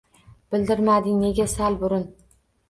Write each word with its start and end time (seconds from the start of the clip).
Bildirmading 0.55 1.19
nega 1.25 1.47
sal 1.53 1.79
burun? 1.85 2.09